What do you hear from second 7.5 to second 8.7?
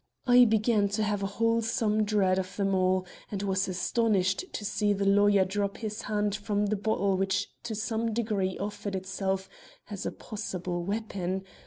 to some degree